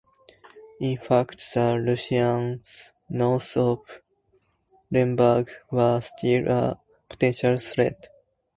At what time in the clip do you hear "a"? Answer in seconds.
6.49-6.81